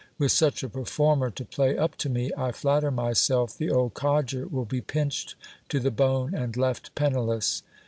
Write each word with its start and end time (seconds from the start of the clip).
With 0.17 0.31
such 0.31 0.63
a 0.63 0.67
performer 0.67 1.29
to 1.29 1.45
play 1.45 1.77
up 1.77 1.95
to 1.97 2.09
me, 2.09 2.31
I 2.35 2.51
flatter 2.53 2.89
myself 2.89 3.55
the 3.55 3.69
old 3.69 3.93
codger 3.93 4.47
will 4.47 4.65
be 4.65 4.81
pinched 4.81 5.35
to 5.69 5.79
the 5.79 5.91
bone 5.91 6.33
and 6.33 6.57
left 6.57 6.95
penniless. 6.95 7.61